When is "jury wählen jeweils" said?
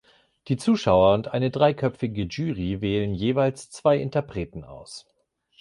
2.23-3.69